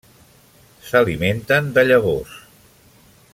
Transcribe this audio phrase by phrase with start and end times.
[0.91, 2.41] S'alimenten de llavors.